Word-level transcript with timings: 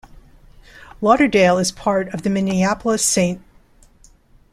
Lauderdale 0.99 1.59
is 1.59 1.71
part 1.71 2.11
of 2.11 2.23
the 2.23 2.29
Minneapolis-St. 2.31 3.39